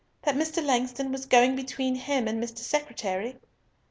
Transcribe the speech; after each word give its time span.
That 0.23 0.33
Mr. 0.33 0.63
Langston 0.65 1.11
was 1.11 1.27
going 1.27 1.55
between 1.55 1.93
him 1.93 2.27
and 2.27 2.43
Mr. 2.43 2.57
Secretary?" 2.57 3.35